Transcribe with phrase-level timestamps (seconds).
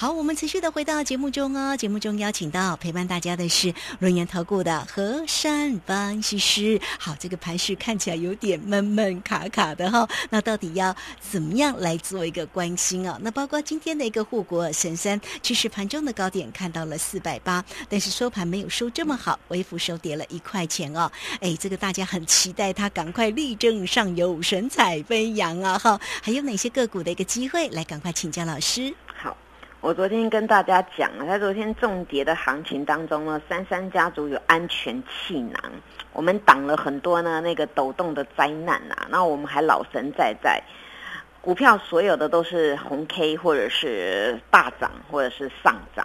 [0.00, 1.76] 好，我们持续的回到节目中哦。
[1.76, 6.80] 节目中邀请到陪伴大家的是轮研投顾的何山分析师。
[7.00, 10.08] 好，这个盘势看起来有点闷闷卡卡的哈。
[10.30, 13.18] 那到底要怎么样来做一个关心啊？
[13.20, 21.10] 那包括今天的一个护国神山，其实盘中的高点看到了四百八，但是收盘没有收这么好，微幅收跌了一块钱哦。
[21.40, 25.76] 哎，这个大家很期待它赶快力争上游，神采飞扬啊！
[25.76, 27.68] 哈，还有哪些个股的一个机会？
[27.70, 28.94] 来，赶快请教老师。
[29.80, 35.54] 我昨天跟大家讲了，在昨天重跌的行情当中呢，三三家族有安全气囊，
[36.12, 39.06] 我们挡了很多呢那个抖动的灾难呐。
[39.08, 40.60] 那我们还老神在在，
[41.40, 46.04] 股票所有的都是红 K 或者是大涨或者是上涨。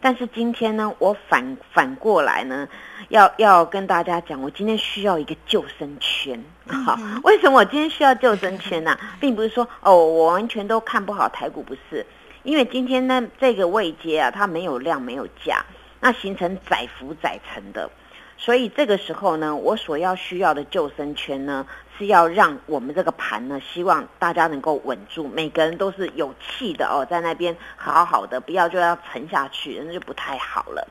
[0.00, 2.68] 但是今天呢，我反反过来呢，
[3.08, 6.40] 要要跟大家讲，我今天需要一个救生圈。
[6.68, 8.96] 好，为什么我今天需要救生圈呢？
[9.18, 12.06] 并不是说哦，我完全都看不好台股，不是。
[12.42, 15.64] 因为今天呢，这个位阶啊，它没有量没有价，
[16.00, 17.90] 那形成窄幅窄层的，
[18.36, 21.66] 所以这个时候呢，我所要需要的救生圈呢，
[21.98, 30.86] 是要让我们这个盘呢，希望大家能够稳住，每个人都是有气的哦，在那边好好的，不要就要沉下去，那就不太好了。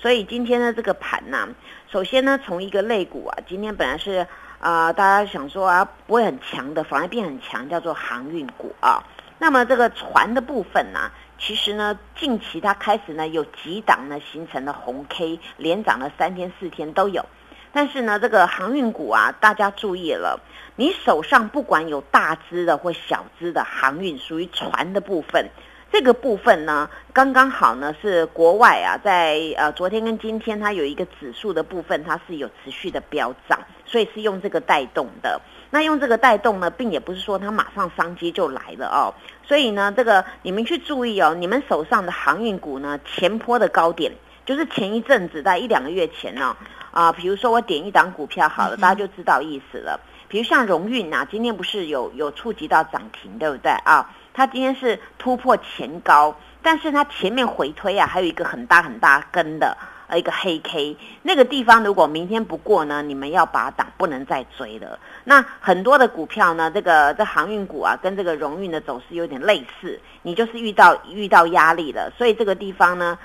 [0.00, 1.48] 所以今天的这个盘呢，
[1.90, 4.26] 首先呢，从一个肋骨啊，今天本来是
[4.58, 9.02] 啊，大家想说啊，不会很强的，反而变很强，叫做航运股啊。
[9.38, 17.24] 那么这个船的部分呢，其实呢，近期它开始呢有几档呢形成了红 K，连涨了三天四天都有。
[17.72, 20.40] 但是呢，这个航运股啊，大家注意了，
[20.74, 25.50] 你手上不管有大只的或小只的航运，属于船的部分。
[25.90, 35.40] 这个部分呢，刚刚好呢，是国外啊，在呃昨天跟今天，它有一个指数的部分，它是有持续的飙涨，所以是用这个带动的。
[35.70, 39.14] 那用这个带动呢，并也不是说它马上商机就来了哦。
[39.46, 44.12] 所以呢，这个你们去注意哦，你们手上的航运股呢，前坡的高点，
[44.46, 46.56] 就是前一阵子在一两个月前呢，
[46.90, 50.00] 啊，比如说我点一档股票好了，大家就知道意思了。
[50.28, 54.10] 比如像荣运啊，今天不是有有触及到涨停，对不对啊？
[54.34, 59.76] 它今天是突破前高，但是它前面回推啊，还有一个很大很大根的
[60.08, 64.98] 呃一个黑 K，那个地方如果明天不过呢，你们要把挡，不能再追了。
[65.24, 73.18] 那很多的股票呢，这个这航运股啊，跟这个荣运的走势有点类似，你就是遇到遇到压力了，所以这个地方呢，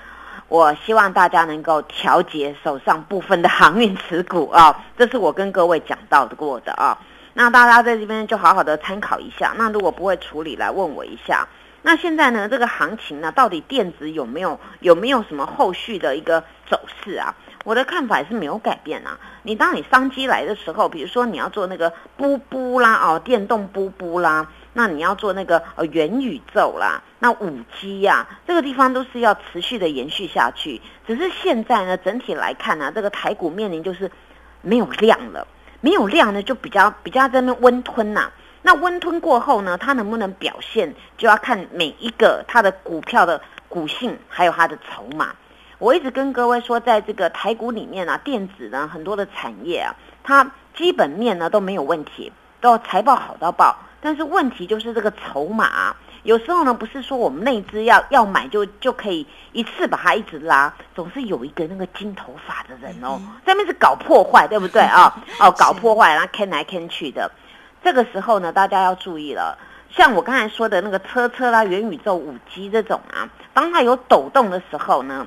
[0.48, 6.96] 我希望大家能够调节手上部分的航运持股啊，这是我跟各位讲到的过的啊。
[7.32, 9.52] 那大家在这边就好好的参考一下。
[9.56, 11.48] 那如果不会处理，来问我一下。
[11.86, 17.34] 那现在呢，这个行情呢，到底电子有没有有没有什么后续的一个走势啊？
[17.62, 19.18] 我的看法是没有改变啊。
[19.42, 30.80] 你当你商机来的时候，比如说你要做那个布布啦，哦，电动布布啦，那你要做那个呃元宇宙啦，那五 G 呀，这个地方都是要持续的延续下去。
[31.06, 34.10] 只是现在呢，整体来看呢，这个台股面临就是
[34.62, 35.46] 没有量了。
[35.82, 38.32] 没有量呢，就比较比较在那温吞呐。
[38.66, 43.38] 那温吞过后呢，它能不能表现，就要看每一个它的股票的
[43.68, 45.34] 股性，还有它的筹码。
[45.78, 52.32] 我一直跟各位说，在这个台股里面啊，电子呢很多的产业啊，它基本面呢都没有问题，
[52.62, 53.76] 都财报好到爆。
[54.00, 55.94] 但是问题就是这个筹码。
[56.22, 65.14] 有时候呢，不是说我们那只要要买就就可以一次把它一直拉，总是有一个那个金头发的人哦，在面是搞破坏，对不对啊？
[65.38, 67.30] 哦，搞破坏，然后坑来坑去的。
[67.84, 69.58] 这个时候呢，大家要注意了。
[69.94, 75.26] 像我刚才说的那个车车啦、元宇宙、五 G 这种啊，当它有抖动的时候呢，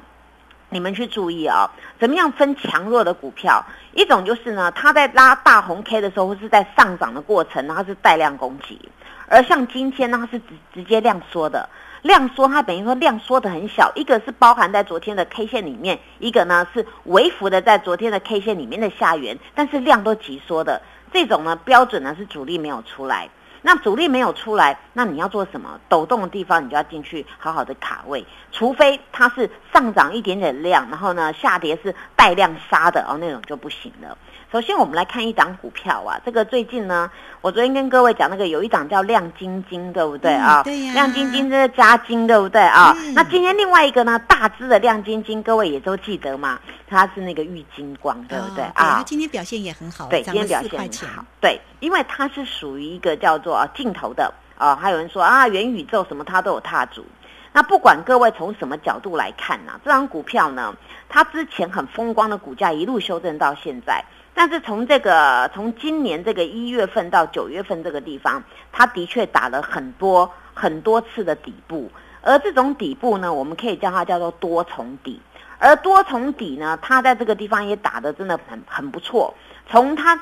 [0.69, 1.69] 你们去注意啊，
[2.00, 3.63] 怎么样分强弱的股票？
[3.94, 8.89] 一种就是呢，它在拉大红 K 的时候，或是在上涨的过程，它是带量攻击。
[9.28, 11.69] 而像今天呢，它是直直接量缩的，
[12.01, 20.81] 量缩它等于说量缩的很小，一个是包含在昨天的 K 线里面，一个呢是微幅的在昨天的 K 线里面的下缘，但是量都急缩的，
[21.12, 23.29] 这种呢标准呢是主力没有出来，
[23.62, 25.79] 那主力没有出来，那你要做什么？
[25.90, 34.18] 抖动的地方你就要进去好好的卡位，除非它是上涨一点点量，然后呢下跌是带量杀的哦，那种就不行了。
[34.50, 37.12] 首先，我们来看一档股票啊，这个最近呢，
[37.42, 40.63] 我昨天跟各位讲那个有一档叫亮晶晶，对不对啊？
[40.63, 40.94] 对呀。
[40.94, 42.95] 亮晶晶这是加金，对不对啊？
[43.13, 46.57] 那今天另外一个呢，大只的亮晶晶，各位也都记得嘛？
[46.88, 48.95] 它是那个玉金光，对不对啊？
[49.00, 51.25] 它今天表现也很好，对，今天表现很好。
[51.42, 57.06] 对，因为它是属于一个叫做啊镜头的啊，还有人说啊，元宇宙什么它都有踏足。
[57.53, 60.75] 那不管各位从什么角度来看呢，这张股票呢，
[61.09, 64.03] 它之前很风光的股价一路修正到现在。
[64.33, 71.89] 但是从这个从今年这个一月份到九月份这个地方，它的确打了很多很多次的底部，
[72.21, 75.19] 而这种底部呢，我们可以叫它叫做多重底。
[75.57, 79.33] 而多重底呢，它在这个地方也打的真的很很不错。
[79.68, 80.19] 从它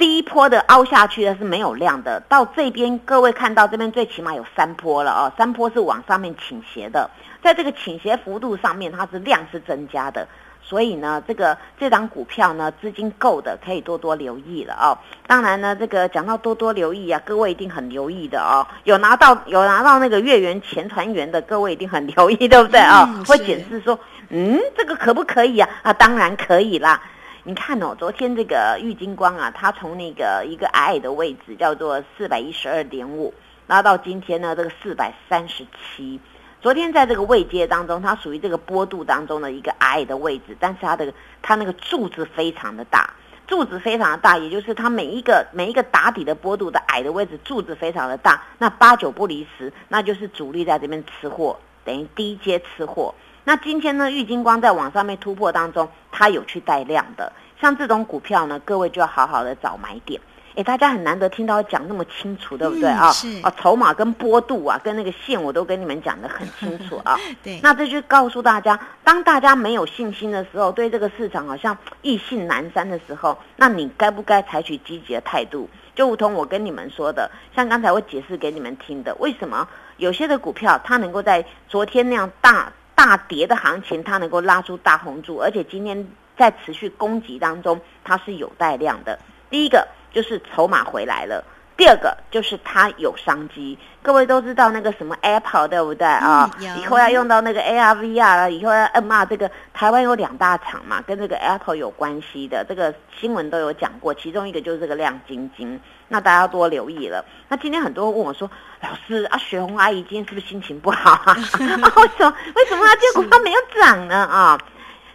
[0.00, 7.10] 第一波的凹下去的是没有量的，到这边各位看到这边最起码有三波了哦，三波是往上面倾斜的，
[7.42, 10.26] 在这个倾斜幅度上面，它是量是增加的。
[10.62, 14.96] 所以呢，这个这张股票呢，资金够的可以多多留意了哦。
[15.26, 18.66] 当然呢，这个讲到多多留意啊，各位一定很留意的哦。
[18.84, 23.06] 有拿到有拿到那个月圆前团圆的，各位一定很留意，对不对啊？
[23.26, 23.98] 会解释说，
[24.30, 25.68] 嗯，这个可不可以啊？
[25.82, 27.02] 啊，当然可以啦。
[27.50, 33.34] 你看哦，昨天这个玉金光啊，它从那个一个矮矮的位置叫做四百一十二点五，
[33.66, 36.20] 拉到今天呢这个四百三十七。
[36.62, 41.12] 昨天在这个位阶当中，它属于这个波度当中的一个矮的位置，但是它的
[41.42, 43.12] 它那个柱子非常的大，
[43.48, 53.12] 柱子非常的大，也就是它每一个每一个打底的波度的矮的位置，柱子非常的大，那八九不离十，那就是主力在这边吃货，等于低阶吃货。
[53.44, 60.20] 那今天呢，玉金光在往上面突破当中，它有去带量的，像这种股票呢，各位就要好好的找买点。
[60.56, 63.08] 哎，大家很难得听到讲那么清楚，对不对啊？
[63.12, 67.16] 是啊，筹码跟波度啊，跟那个线我都跟你们讲的很清楚啊。
[67.40, 75.70] 对，那这就告诉大家，当大家没有信心的时候，对这个市场好像意兴阑珊的时候，那你该不该采取积极的态度？
[75.94, 79.66] 就如同我跟你们说的，像刚才我解释给你们听的，为什么
[79.98, 86.06] 有些的股票它能够在昨天那样大大跌的行情，它能够拉出大红柱，而且今天
[86.36, 89.18] 在持续攻击当中，它是有带量的。
[89.48, 89.88] 第一个。
[90.12, 91.44] 就是筹码回来了，
[91.80, 93.78] 第二个就是它有商机。
[94.02, 96.50] 各位都知道那个什么 Apple 对不对啊？
[96.76, 104.12] 以后要用到那个 ARVR 了，以后要 MR 这个台湾有两大厂嘛，跟这个 Apple 有关系的，这个新闻都有讲过。
[104.12, 107.24] 其中一个就是这个亮晶晶，那大家多留意了。
[107.48, 108.50] 那今天很多人问我说
[108.82, 111.34] ：“老师啊，雪红阿姨今天是不是心情不好啊？
[111.58, 114.16] 为什么为什么它这股票没有涨呢？
[114.16, 114.58] 啊，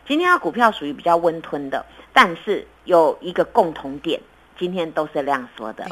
[0.08, 4.20] 今天它股票属于比较温吞的，但是有一个共同点。”
[4.58, 5.86] 今天都是量缩的。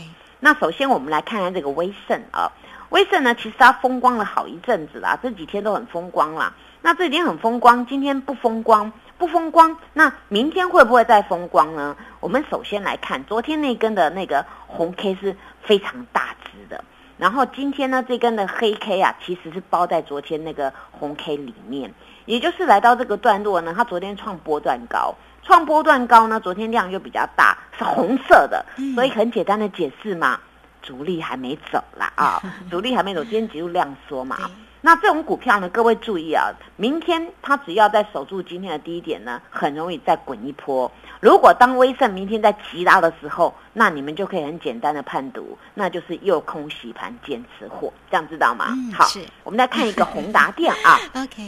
[0.43, 2.51] 那首先我们来看看这个威盛啊，
[2.89, 6.53] 威盛呢，其实它风光了好一阵子啦，这几天都很风光啦。
[6.81, 11.95] 那这几天很风光，今天不风光，不风光，那明天会不会再风光呢？
[12.19, 16.83] 我们首先来看昨天那根的那个红 K 是非常大只的，
[17.17, 21.93] 然后今天呢这根的黑 K 啊，其实是包在昨天那个红 K 里面，
[22.25, 25.13] 也就是来到这个段落呢，它昨天创波段高。
[25.45, 28.65] 创波段高呢，昨天量又比较大，是红色的，
[28.95, 30.39] 所以很简单的解释嘛，
[30.81, 34.37] 主力还没走啦啊， 主力还没走，今天只有量缩嘛。
[34.85, 40.91] 那这种股票呢，各位注意啊，明天它只要在守住今天的低点呢，很容易再滚一波。
[41.21, 48.75] 如果当威盛明天在急拉的时候，那你们就可以很简单的判读，那就是诱空洗盘坚持货，这样知道吗？
[48.93, 49.07] 好，
[49.45, 50.99] 我们再看一个宏达电啊。
[51.15, 51.41] OK。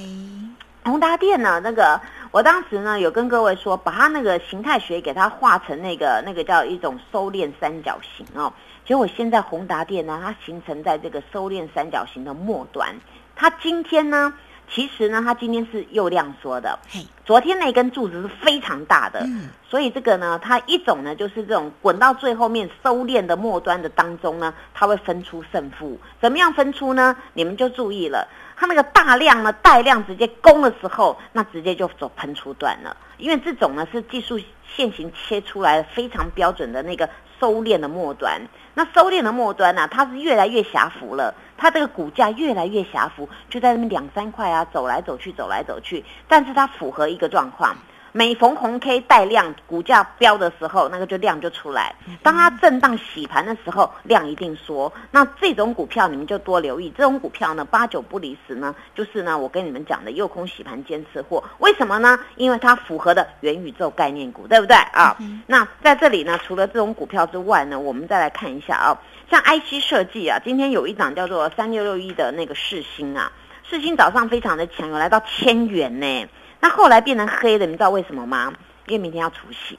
[0.86, 1.60] 宏达电呢？
[1.62, 2.00] 那个
[2.32, 8.54] 我当时呢有跟各位说，把它那个形态学给它画成那个那个叫一种收敛三角形哦。
[8.86, 12.96] 结果现在宏达电呢，它形成在这个收敛三角形的末端。
[13.36, 14.34] 它今天呢，
[14.70, 16.80] 其实呢，它今天是又量缩的。
[17.26, 19.28] 昨天那根柱子是非常大的，
[19.70, 26.00] 所以这个呢，它一种呢就是这种滚到最后面收敛的末端的当中呢，它会分出胜负。
[26.22, 27.16] 怎么样分出呢？
[27.34, 28.28] 你们就注意了。
[28.58, 38.42] 它那个大量呢带量直接攻的时候，那直接就走喷出段了，因为这种呢是技术线型切出来的非常标准的那个收敛的末端。
[38.74, 47.76] 那收敛的末端呢，它是越来越狭幅了，它这个股价越来越狭幅，就在那么两三块啊走来走去走来走去，但是它符合一个状况。
[48.18, 51.94] 每逢红 K 带量，股价飙的时候，那个就量就出来。
[52.24, 54.90] 当它震荡洗盘的时候，量一定缩。
[55.12, 56.90] 那这种股票你们就多留意。
[56.96, 61.44] 这种股票呢，八九不离十呢，就是呢，我跟你们讲的诱空洗盘坚持货。
[61.58, 62.18] 为什么呢？
[62.38, 65.18] 因为它符合的元宇宙概念股，对不对啊？
[65.46, 68.98] 那在这里呢，除了这种股票之外呢，我们再来看一下啊，
[69.30, 73.30] 像 IC 设计啊，今天有一档叫做三六六一的那个世星啊，
[73.70, 76.26] 世星早上非常的强，有来到千元呢。
[76.60, 78.54] 那后来变成黑的，你知道为什么吗？
[78.88, 79.76] 因为明天要除夕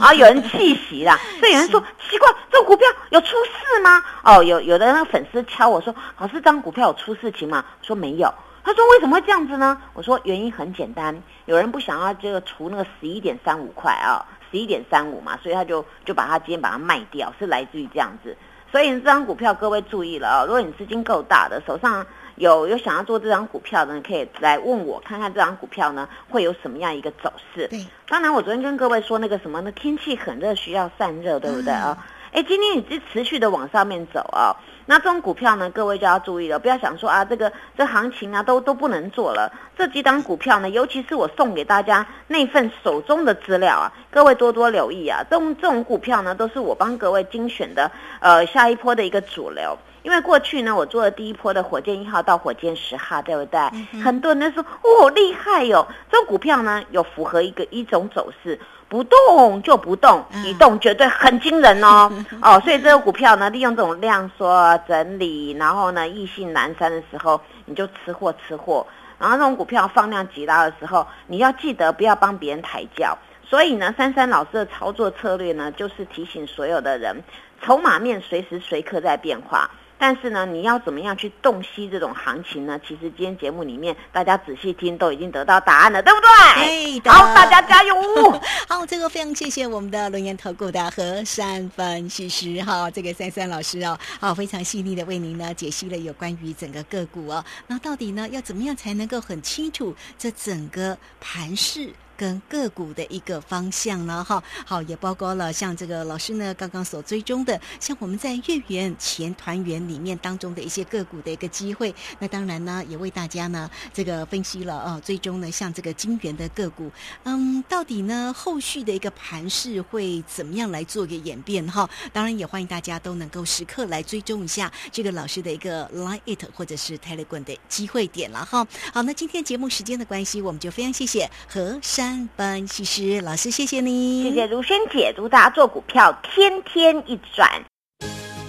[0.00, 1.80] 啊，有人弃息啦， 所以有人说
[2.10, 4.02] 奇怪，这个股票有出事吗？
[4.24, 7.64] 哦，有有的那个粉丝敲我说，老师，这张股票有出事情吗？
[7.82, 8.34] 说没有。
[8.64, 9.80] 他说为什么会这样子呢？
[9.94, 18.36] 我说原因很简单，有人不想要这个除那个十一点三五块啊，十一点三五嘛，所以他就就把它今天把它卖掉，是来自于这样子。
[18.72, 22.04] 所以这张股票各位注意了啊，如果你资金够大的，手上。
[22.38, 27.68] 有有想要做这张股票的，可以来问我看看这张股票呢会有什么样一个走势。
[27.68, 32.06] 对，当然我昨天跟各位说那个什么呢，天气很热，需要散热，对不对啊？
[32.30, 34.54] 哎，今天也是持续的往上面走啊。
[34.84, 39.50] 那这种股票呢，各位就要注意了，不要想说啊，这个这行情啊都都不能做了。
[39.76, 45.24] 这几档股票呢，尤其是我送给大家那份手中的资料啊，各位多多留意啊。
[45.28, 47.90] 这种这种股票呢，都是我帮各位精选的，
[48.20, 49.76] 呃，下一波的一个主流。
[50.02, 53.60] 因为过去呢，我做了第一波的火箭一号到火箭十号，对不对？
[54.02, 68.86] 很多人都说哦厉害哟，这种股票呢有符合一个一种走势，不动就不动，一动绝对很惊人哦 哦，所以这个股票呢，利用这种量缩整理，然后呢意兴阑珊的时候，你就吃货吃货。
[69.18, 73.18] 然后这种股票放量极大的时候，你要记得不要帮别人抬轿。
[73.44, 77.16] 所以呢，珊珊老师的操作策略呢，就是提醒所有的人，
[77.62, 79.68] 筹码面随时随刻在变化。
[79.98, 82.80] 但是呢，你要怎么样去洞悉这种行情呢？
[82.86, 87.00] 其实今天节目里面大家仔细听，都已经得到答案了，对不对？
[87.00, 87.10] 对。
[87.10, 87.94] 好，大家加油！
[88.68, 101.92] 好，这个非常谢谢我们的龙岩投顾的何山分析师哈，这个珊珊老师哦，好，非常细腻的为您呢解析了有关于整个个股哦，那到底呢要怎么样才能够很清楚这整个盘势？
[102.18, 111.94] 跟个股的一个方向呢，哈，好，也包括了像这个老师呢刚刚所追踪的，像我们在月圆前团圆里面当中的一些个股的一个机会。
[112.18, 116.90] 那当然呢，也为大家呢这个分析了啊，最终呢像这个金元的个股，
[117.22, 121.88] 嗯，到底呢后续的一个盘势会怎么样来做一个演变哈？
[122.12, 128.66] 当然也欢迎大家都能够时刻来追踪一下这个老师的一个 Line It 或者是 Telegram 的机会点了哈。
[128.92, 132.07] 好，那今天节目时间的关系，我们就非常谢谢何山。
[132.36, 137.48] 班西施老师，谢谢你，谢谢如萱姐，祝大家做股票天天一转。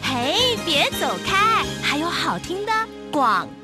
[0.01, 2.71] 嘿，别走开，还有好听的
[3.11, 3.58] 广告。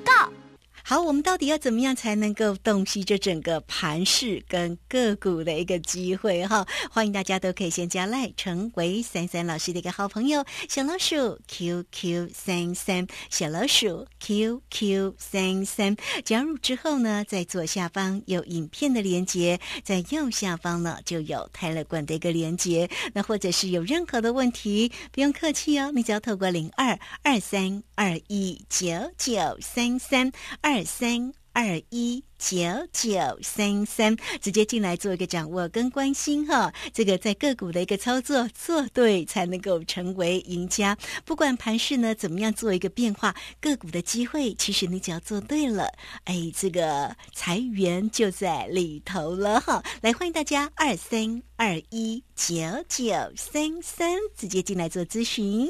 [0.87, 6.45] 好，我们到底要怎么样才能够洞悉这整个盘势跟个股的一个机会？
[6.45, 10.45] 哈，欢迎大家都可以先加赖，成为三三老师的一个好朋友。
[10.69, 22.87] 小老鼠 QQ 三三，小老鼠 QQ 三三，加入之后呢，在左下方有影片的连接，在右下方呢就有泰勒管的一个连接。
[23.11, 28.87] 那或者是有任何的问题，不用客气哦，你只要透过零二二三二一九
[29.17, 30.74] 九三三二。
[30.75, 32.57] 二三二一九
[32.91, 36.73] 九三三，直接进来做一个掌握跟关心哈。
[36.93, 40.97] 这个在个股的一个操作做对，才能够成为赢家。
[41.23, 45.89] 不管盘势呢怎么样做一个变化，个股的机会，其实你只要做对了，
[46.25, 49.81] 哎，这个财源就在里头了哈。
[50.01, 52.53] 来，欢迎大家二三二一九
[52.89, 55.69] 九三三，直接进来做咨询。